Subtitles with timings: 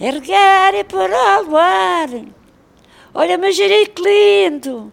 [0.00, 2.08] erguer e por ao ar.
[3.14, 4.92] Olha, manjerico lindo!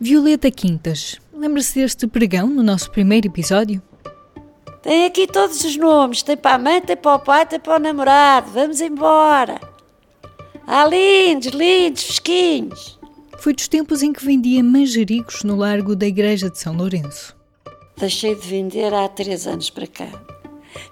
[0.00, 3.80] Violeta Quintas, lembra-se deste pregão no nosso primeiro episódio?
[4.82, 7.76] Tem aqui todos os nomes: tem para a mãe, tem para o pai, tem para
[7.76, 8.50] o namorado.
[8.50, 9.58] Vamos embora.
[10.66, 12.98] Ah, lindos, lindos, fresquinhos.
[13.38, 17.36] Foi dos tempos em que vendia manjericos no largo da Igreja de São Lourenço.
[17.96, 20.08] Deixei de vender há três anos para cá.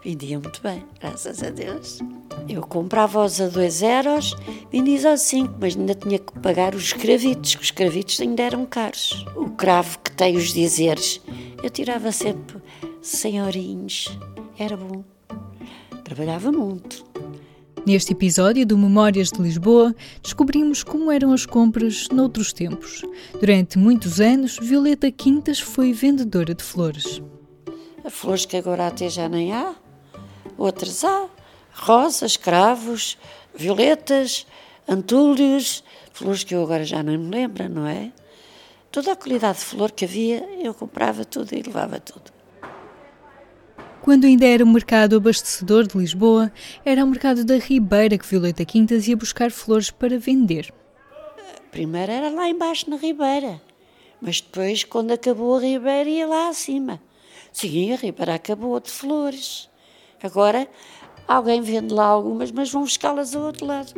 [0.05, 2.01] Vendia muito bem, graças a Deus.
[2.49, 4.35] Eu comprava-os a 2 euros,
[4.71, 8.67] vendia aos 5, mas ainda tinha que pagar os escravitos, que os escravitos ainda eram
[8.67, 9.25] caros.
[9.37, 11.21] O cravo que tem os dizeres,
[11.63, 12.59] eu tirava sempre
[13.01, 14.19] senhorinhos.
[14.59, 15.05] Era bom.
[16.05, 17.05] Trabalhava muito.
[17.85, 23.03] Neste episódio do Memórias de Lisboa, descobrimos como eram as compras noutros tempos.
[23.41, 27.21] Durante muitos anos, Violeta Quintas foi vendedora de flores.
[28.11, 29.75] Flores que agora até já nem há,
[30.59, 31.27] outras há.
[31.75, 33.17] Rosas, cravos,
[33.55, 34.47] violetas,
[34.87, 38.13] antúlios, flores que eu agora já não me lembro, não é?
[38.91, 42.31] Toda a qualidade de flor que havia, eu comprava tudo e levava tudo.
[44.03, 46.53] Quando ainda era o mercado abastecedor de Lisboa,
[46.85, 50.73] era o mercado da Ribeira que Violeta Quintas ia buscar flores para vender.
[51.71, 53.63] Primeiro era lá embaixo na Ribeira,
[54.21, 57.01] mas depois, quando acabou a Ribeira, ia lá acima.
[57.53, 59.69] Sim, a Ribeira acabou de flores.
[60.23, 60.67] Agora
[61.29, 63.93] alguém vende lá algumas, mas vão buscá-las ao outro lado.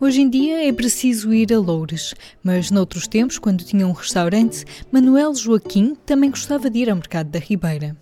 [0.00, 2.12] Hoje em dia é preciso ir a Loures,
[2.42, 7.28] mas noutros tempos, quando tinha um restaurante, Manuel Joaquim também gostava de ir ao mercado
[7.28, 7.96] da Ribeira.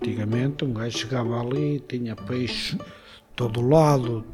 [0.00, 2.76] Antigamente um gajo chegava ali, tinha peixe
[3.36, 4.24] todo lado.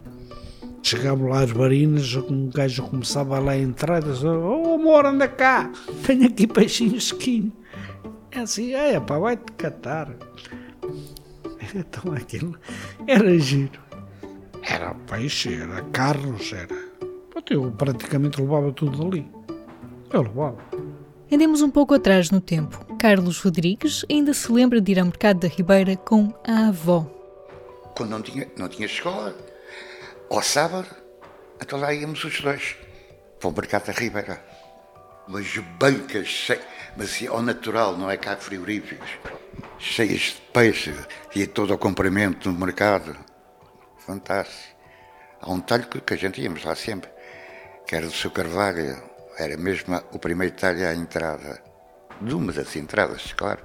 [0.83, 5.27] Chegava lá as barinas, um gajo começava lá a entrar e dizia, oh amor, anda
[5.29, 5.71] cá,
[6.07, 7.53] tenho aqui peixinho esquinho.
[8.35, 10.09] É assim, é pá, vai-te catar.
[11.75, 12.57] Então aquilo
[13.07, 13.81] era giro.
[14.63, 16.77] Era peixe, era carros, era.
[17.51, 19.27] Eu praticamente levava tudo dali.
[20.13, 20.59] Eu levava.
[21.33, 22.85] Andemos um pouco atrás no tempo.
[22.97, 27.11] Carlos Rodrigues ainda se lembra de ir ao mercado da Ribeira com a avó.
[27.97, 29.35] Quando não tinha, não tinha escola,
[30.31, 30.87] ao sábado,
[31.61, 32.77] então lá íamos os dois
[33.41, 34.54] para o mercado da Ribeira.
[35.27, 36.65] Umas bancas, cheias,
[36.97, 39.09] mas assim, ao natural, não é cá frigoríficos,
[39.79, 40.95] cheias de peixe,
[41.35, 43.17] e todo ao comprimento no mercado.
[43.99, 44.75] Fantástico.
[45.41, 47.11] Há um talho que a gente íamos lá sempre,
[47.87, 49.03] que era do seu Carvalho,
[49.39, 51.63] era mesmo o primeiro talho à entrada.
[52.21, 53.61] De uma das entradas, claro.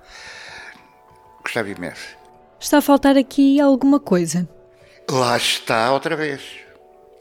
[1.42, 2.18] Gostava imenso.
[2.60, 4.48] Está a faltar aqui alguma coisa.
[5.10, 6.42] Lá está outra vez.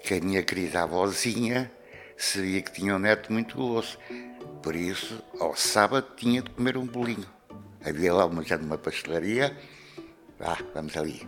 [0.02, 1.70] Que a minha querida avózinha
[2.16, 3.98] sabia que tinha um neto muito guloso.
[4.68, 7.24] Por isso, ao sábado tinha de comer um bolinho.
[7.82, 9.56] Havia lá uma, já numa pastelaria.
[10.38, 11.26] Ah, vamos ali.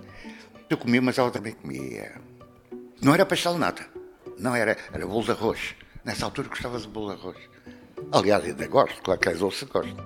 [0.68, 2.20] Eu comia, mas ela também comia.
[3.00, 3.86] Não era pastel nada.
[4.38, 5.74] Não era, era bolo de arroz.
[6.04, 7.38] Nessa altura gostava de bolo de arroz.
[8.12, 9.96] Aliás, ainda gosto, claro que as doces gosto.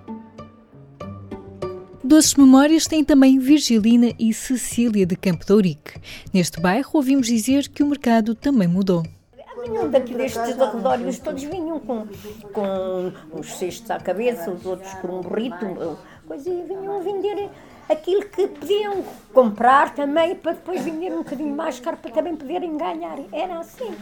[2.05, 6.01] Doces Memórias tem também Virgilina e Cecília de Campo de.
[6.33, 9.05] Neste bairro ouvimos dizer que o mercado também mudou.
[9.65, 12.07] Vinham daqui destes arredores, todos vinham com,
[12.53, 17.51] com uns cestos à cabeça, os outros com um burrito, coisa, e vinham vender
[17.89, 22.77] aquilo que podiam comprar também para depois vender um bocadinho mais caro para também poderem
[22.77, 23.19] ganhar.
[23.33, 23.95] Era assim.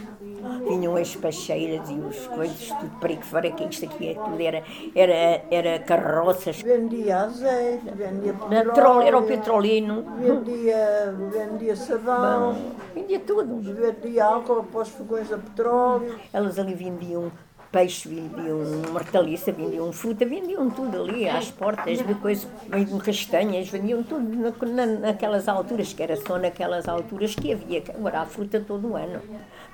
[0.67, 4.13] Vinham as pacheiras e os coisas, tudo para aí que fora, que isto aqui é
[4.13, 4.63] tudo era,
[4.95, 6.61] era, era carroças.
[6.61, 10.03] Vendia azeite, vendia petróleo, era o petrolino.
[10.17, 12.73] Vendia, vendia sabão.
[12.93, 13.61] Vendia tudo.
[13.73, 16.19] Vendia álcool para os fogões a petróleo.
[16.31, 17.31] Elas ali vendiam
[17.73, 24.03] peixe, vendiam hortaliça, vendiam fruta, vendiam tudo ali às portas, de coisas, vendiam castanhas, vendiam
[24.03, 27.83] tudo na, na, naquelas alturas, que era só naquelas alturas que havia.
[27.89, 29.19] Agora há fruta todo o ano.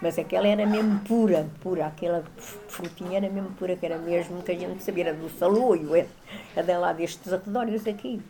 [0.02, 2.24] Mas aquela era mesmo pura, pura, aquela
[2.70, 5.94] frutinha era mesmo pura, que era mesmo que a gente sabia, era do saloio,
[6.56, 8.22] era lá destes arredores aqui.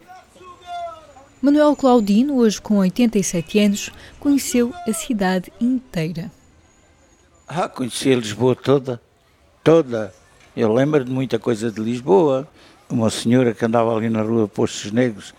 [1.39, 6.31] Manuel Claudino, hoje com 87 anos, conheceu a cidade inteira.
[7.47, 9.08] Ah, conheci Lisboa toda
[9.63, 10.13] toda.
[10.55, 12.47] Eu lembro de muita coisa de Lisboa.
[12.89, 15.33] Uma senhora que andava ali na rua Postos Negros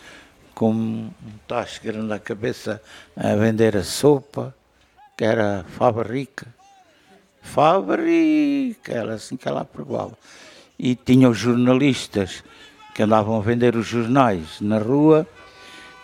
[0.55, 1.11] com um
[1.49, 2.83] tacho grande na cabeça
[3.17, 4.55] a vender a sopa,
[5.17, 6.47] que era fava rica.
[7.43, 10.17] Fava rica, era assim que ela provava.
[10.79, 12.45] E tinha os jornalistas
[12.95, 15.27] que andavam a vender os jornais na rua,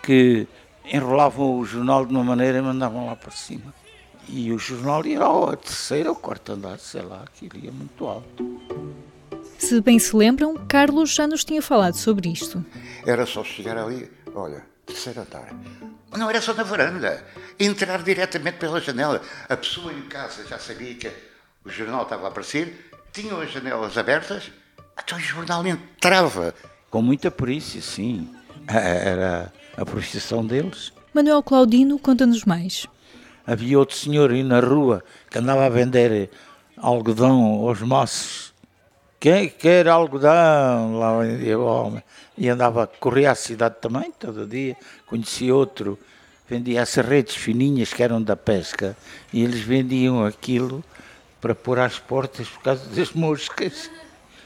[0.03, 0.49] que
[0.91, 3.75] enrolavam o jornal de uma maneira e mandavam lá para cima.
[4.29, 8.61] E o jornal ia ao terceiro ou quarto andar, sei lá, aquilo ia muito alto.
[9.59, 12.65] Se bem se lembram, Carlos já nos tinha falado sobre isto.
[13.07, 15.49] Era só chegar ali, olha, terceiro andar.
[16.17, 17.25] Não era só na varanda.
[17.59, 19.23] Entrar diretamente pela janela.
[19.49, 21.11] A pessoa em casa já sabia que
[21.65, 24.51] o jornal estava a aparecer, tinham as janelas abertas,
[25.03, 26.55] então o jornal entrava.
[26.91, 28.29] Com muita perícia, sim.
[28.69, 30.93] Era a profissão deles.
[31.13, 32.87] Manuel Claudino conta-nos mais.
[33.47, 36.31] Havia outro senhor aí na rua que andava a vender
[36.77, 38.53] algodão aos moços.
[39.21, 40.99] Quem quer algodão?
[40.99, 42.03] Lá vendia o homem.
[42.37, 44.77] E andava, corria à cidade também, todo dia.
[45.07, 45.99] Conhecia outro,
[46.49, 48.97] vendia essas redes fininhas que eram da pesca.
[49.33, 50.85] E eles vendiam aquilo
[51.41, 53.91] para pôr às portas por causa das moscas.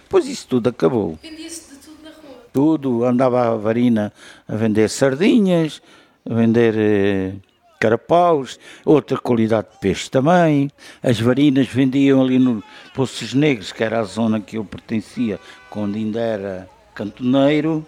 [0.08, 1.19] Pois isso tudo acabou.
[1.23, 2.44] Vendia-se de tudo na rua?
[2.53, 3.05] Tudo.
[3.05, 4.12] Andava a varina
[4.46, 5.82] a vender sardinhas,
[6.29, 7.32] a vender eh,
[7.81, 10.71] carapaus, outra qualidade de peixe também.
[11.03, 12.62] As varinas vendiam ali no
[12.94, 15.41] Poços Negros, que era a zona que eu pertencia,
[15.71, 17.85] quando ainda era cantoneiro.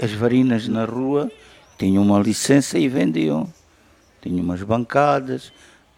[0.00, 1.30] As varinas na rua
[1.78, 3.50] tinham uma licença e vendiam.
[4.20, 5.52] Tinham umas bancadas.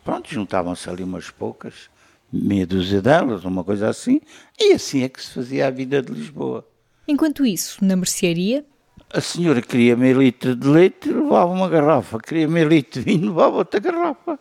[0.05, 1.89] Pronto, juntavam-se ali umas poucas
[2.33, 4.21] meia dúzia delas, uma coisa assim,
[4.59, 6.65] e assim é que se fazia a vida de Lisboa.
[7.09, 8.65] Enquanto isso, na mercearia,
[9.13, 13.29] a senhora queria meio litro de leite, levava uma garrafa, queria meio litro de vinho,
[13.29, 14.39] levava outra garrafa.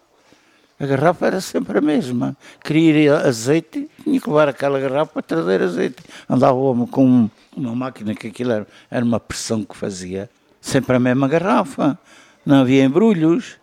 [0.79, 2.37] A garrafa era sempre a mesma.
[2.63, 5.97] Queria azeite, tinha que levar aquela garrafa para trazer azeite.
[6.29, 10.29] Andava o homem com uma máquina que aquilo era, era uma pressão que fazia.
[10.61, 11.99] Sempre a mesma garrafa.
[12.45, 13.57] Não havia embrulhos.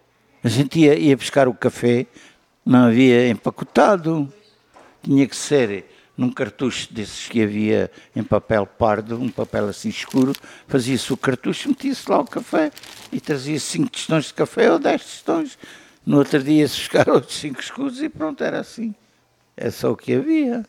[0.44, 2.06] A gente ia, ia buscar o café,
[2.64, 4.31] não havia empacotado.
[5.02, 5.87] Tinha que ser
[6.17, 10.33] num cartucho desses que havia em papel pardo, um papel assim escuro,
[10.67, 12.71] fazia-se o cartucho, metia-se lá o café
[13.13, 15.59] e trazia 5 tostões de café ou 10 tostões.
[16.05, 18.95] No outro dia se buscar outros 5 escudos e pronto, era assim.
[19.57, 20.65] É só o que havia.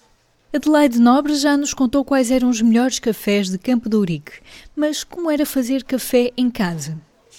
[0.53, 4.31] Adelaide Nobre já nos contou quais eram os melhores cafés de Campo de Ourique,
[4.75, 6.97] mas como era fazer café em casa?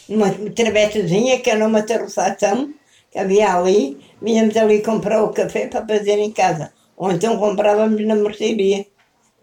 [0.08, 2.72] Uma travessazinha que era uma terraçação
[3.10, 6.72] que havia ali, vinhamos ali comprar o café para fazer em casa.
[6.98, 8.84] Ou então comprávamos na mercearia.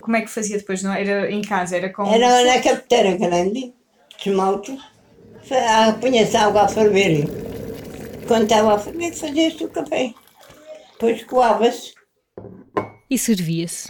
[0.02, 0.84] Como é que fazia depois?
[0.84, 1.78] Não era em casa?
[1.78, 2.06] Era com.
[2.06, 3.74] Era na cafeteira grande,
[4.24, 4.78] esmalte.
[6.02, 7.26] Punha-se água a ferver.
[8.28, 10.14] Quando estava a ferver, fazia-se o café.
[10.94, 11.94] Depois coava-se.
[13.10, 13.88] E servia-se.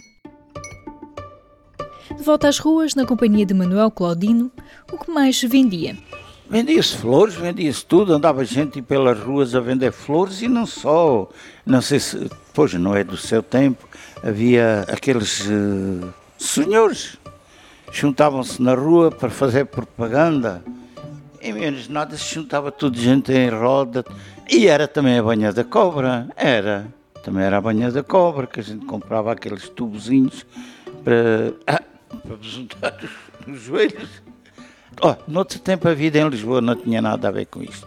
[2.16, 4.50] De volta às ruas, na companhia de Manuel Claudino,
[4.92, 5.96] o que mais se vendia?
[6.48, 11.28] Vendia-se flores, vendia-se tudo, andava gente pelas ruas a vender flores e não só.
[11.64, 13.88] Não sei se, pois não é do seu tempo,
[14.22, 17.18] havia aqueles uh, senhores,
[17.90, 20.62] juntavam-se na rua para fazer propaganda.
[21.42, 24.04] Em menos nada se juntava tudo gente em roda
[24.48, 26.86] e era também a banha da cobra, era.
[27.24, 30.46] Também era a banha da cobra, que a gente comprava aqueles tubozinhos
[31.02, 31.82] para, ah,
[32.22, 34.22] para juntar os, os joelhos.
[35.02, 37.86] Oh, noutro tempo a vida em Lisboa não tinha nada a ver com isto.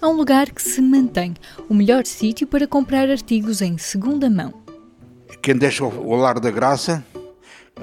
[0.00, 1.34] Há um lugar que se mantém,
[1.68, 4.52] o melhor sítio para comprar artigos em segunda mão.
[5.42, 7.04] Quem deixa o Lar da Graça,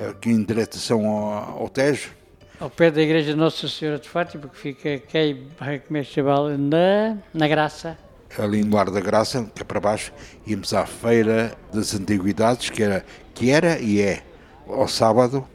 [0.09, 2.11] aqui em direção ao, ao Tejo.
[2.59, 5.43] Ao pé da igreja Nossa Senhora de Fátima, que fica aqui,
[5.87, 7.97] como é que chama, na, na Graça.
[8.37, 10.13] Ali no Lar da Graça, que é para baixo,
[10.45, 13.03] íamos à Feira das Antiguidades, que era,
[13.33, 14.23] que era e é
[14.67, 15.47] ao sábado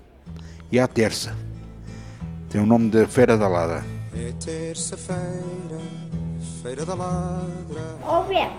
[0.70, 1.47] e à terça.
[2.50, 3.84] Tem o nome da Feira da Ladra.
[4.14, 5.78] É terça-feira,
[6.62, 7.98] Feira da Ladra.
[8.02, 8.52] Ó Beto,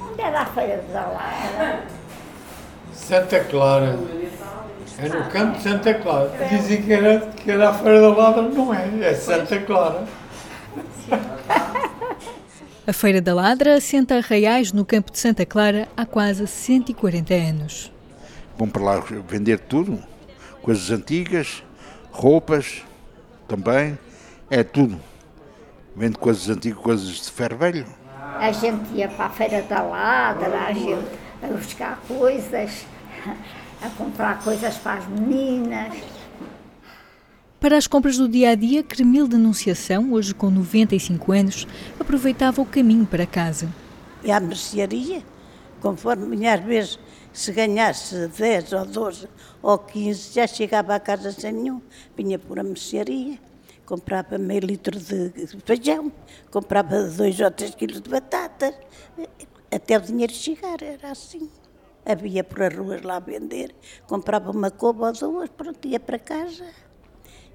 [0.00, 1.84] onde é a Feira da Ladra?
[2.92, 3.98] Santa Clara.
[4.98, 6.30] É no campo de Santa Clara.
[6.48, 8.88] Dizem que era, que era a Feira da Ladra, não é?
[9.02, 10.04] É Santa Clara.
[12.86, 17.92] A Feira da Ladra assenta arraiais no campo de Santa Clara há quase 140 anos.
[18.56, 19.98] Vão para lá vender tudo,
[20.62, 21.64] coisas antigas,
[22.12, 22.84] roupas,
[23.46, 23.98] também,
[24.50, 25.00] é tudo.
[25.96, 27.86] Vende coisas antigas, coisas de ferro velho.
[28.38, 32.86] A gente ia para a Feira da Ladra, a gente a buscar coisas,
[33.82, 35.94] a comprar coisas para as meninas.
[37.60, 41.66] Para as compras do dia a dia, Cremil de Anunciação, hoje com 95 anos,
[41.98, 43.68] aproveitava o caminho para casa.
[44.22, 45.22] E à mercearia,
[45.84, 46.98] conforme às vezes,
[47.30, 49.28] se ganhasse 10 ou 12
[49.60, 51.82] ou 15, já chegava a casa sem nenhum,
[52.16, 53.38] vinha por a mercearia,
[53.84, 55.30] comprava meio litro de
[55.62, 56.10] feijão,
[56.50, 58.74] comprava 2 ou 3 quilos de batatas,
[59.70, 61.50] até o dinheiro chegar, era assim.
[62.06, 63.74] Havia por as ruas lá a vender,
[64.06, 66.64] comprava uma couve ou duas, pronto, ia para casa.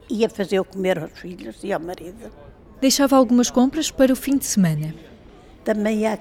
[0.07, 2.31] Ia fazer o comer aos filhos e ao marido.
[2.79, 4.93] Deixava algumas compras para o fim de semana.
[5.63, 6.17] Também ia a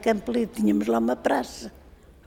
[0.47, 1.77] tínhamos lá uma praça.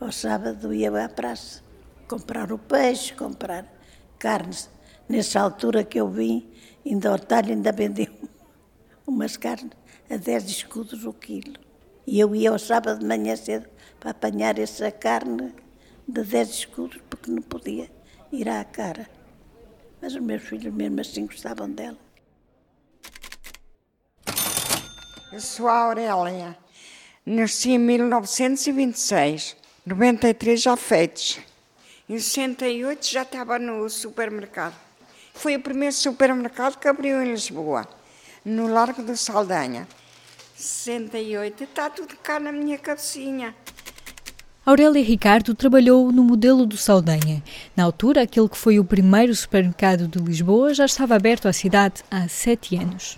[0.02, 1.62] Ao sábado ia à praça
[2.08, 3.72] comprar o peixe, comprar
[4.18, 4.68] carnes.
[5.08, 6.52] Nessa altura que eu vim,
[6.84, 8.12] ainda ao talho ainda vendiam
[9.06, 9.74] umas carnes
[10.10, 11.54] a 10 escudos o quilo.
[12.08, 15.54] E eu ia ao sábado de manhã cedo para apanhar essa carne
[16.08, 17.88] de 10 escudos, porque não podia
[18.32, 19.08] ir à cara.
[20.02, 22.00] Mas os meus filhos mesmo assim gostavam dela.
[25.32, 26.58] Eu sou a Aurélia.
[27.24, 31.40] Nasci em 1926, 93 já feitos.
[32.08, 34.76] Em 68 já estava no supermercado.
[35.34, 37.88] Foi o primeiro supermercado que abriu em Lisboa,
[38.46, 39.88] no Largo do Saldanha.
[40.56, 43.56] 68, está tudo cá na minha cabecinha.
[44.64, 47.42] Aurélia Ricardo trabalhou no modelo do Saldanha.
[47.76, 52.04] Na altura, aquele que foi o primeiro supermercado de Lisboa já estava aberto à cidade
[52.12, 53.18] há sete anos.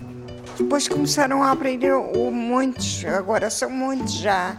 [0.57, 4.57] Depois começaram a abrir o, muitos, agora são muitos já,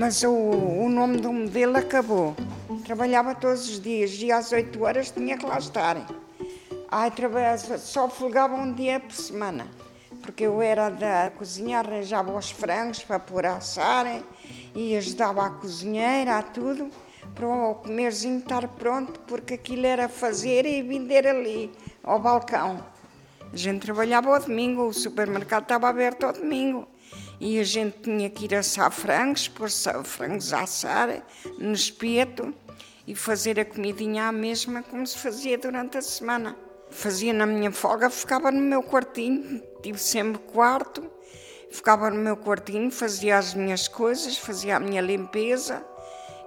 [0.00, 2.34] mas o, o nome do modelo acabou.
[2.86, 5.98] Trabalhava todos os dias e às 8 horas tinha que lá estar.
[6.90, 7.12] Ai,
[7.78, 9.66] só folgava um dia por semana,
[10.22, 14.24] porque eu era da cozinha, arranjava os frangos para pôr a assarem
[14.74, 16.90] e ajudava a cozinheira, a tudo,
[17.34, 21.70] para o comerzinho estar pronto, porque aquilo era fazer e vender ali,
[22.02, 22.82] ao balcão.
[23.52, 26.88] A gente trabalhava ao domingo, o supermercado estava aberto ao domingo.
[27.40, 29.70] E a gente tinha que ir assar frangos, pôr
[30.04, 31.22] frangos a assar
[31.58, 32.54] no espeto
[33.06, 36.54] e fazer a comidinha à mesma como se fazia durante a semana.
[36.90, 41.10] Fazia na minha folga, ficava no meu quartinho, tive sempre quarto,
[41.70, 45.82] ficava no meu quartinho, fazia as minhas coisas, fazia a minha limpeza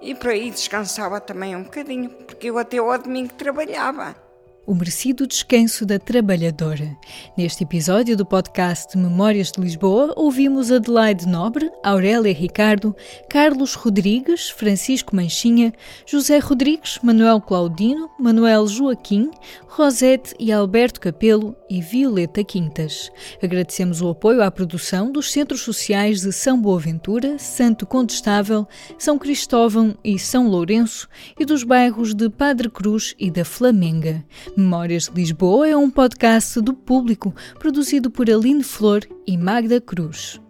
[0.00, 4.23] e por aí descansava também um bocadinho, porque eu até ao domingo trabalhava
[4.66, 6.96] o merecido descanso da trabalhadora.
[7.36, 12.94] Neste episódio do podcast Memórias de Lisboa, ouvimos Adelaide Nobre, Aurélia Ricardo,
[13.28, 15.72] Carlos Rodrigues, Francisco Manchinha,
[16.06, 19.30] José Rodrigues, Manuel Claudino, Manuel Joaquim,
[19.66, 23.10] Rosete e Alberto Capelo e Violeta Quintas.
[23.42, 29.96] Agradecemos o apoio à produção dos Centros Sociais de São Boaventura, Santo Condestável, São Cristóvão
[30.04, 34.24] e São Lourenço e dos bairros de Padre Cruz e da Flamenga.
[34.56, 40.40] Memórias de Lisboa é um podcast do público produzido por Aline Flor e Magda Cruz.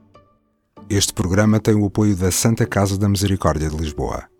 [0.90, 4.33] Este programa tem o apoio da Santa Casa da Misericórdia de Lisboa.